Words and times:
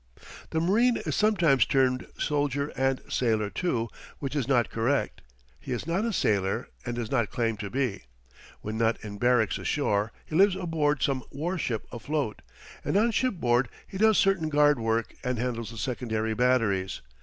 The 0.49 0.59
marine 0.59 0.97
is 0.97 1.15
sometimes 1.15 1.63
termed 1.63 2.07
soldier 2.17 2.69
and 2.75 3.03
sailor 3.07 3.51
too, 3.51 3.87
which 4.17 4.35
is 4.35 4.47
not 4.47 4.71
correct. 4.71 5.21
He 5.59 5.73
is 5.73 5.85
not 5.85 6.05
a 6.05 6.11
sailor 6.11 6.69
and 6.83 6.95
does 6.95 7.11
not 7.11 7.29
claim 7.29 7.55
to 7.57 7.69
be. 7.69 8.05
When 8.61 8.79
not 8.79 8.99
in 9.05 9.19
barracks 9.19 9.59
ashore 9.59 10.11
he 10.25 10.33
lives 10.33 10.55
aboard 10.55 11.03
some 11.03 11.23
war 11.29 11.55
ship 11.59 11.85
afloat; 11.91 12.41
and 12.83 12.97
on 12.97 13.11
shipboard 13.11 13.69
he 13.87 13.99
does 13.99 14.17
certain 14.17 14.49
guard 14.49 14.79
work 14.79 15.13
and 15.23 15.37
handles 15.37 15.69
the 15.69 15.77
secondary 15.77 16.33
batteries. 16.33 17.01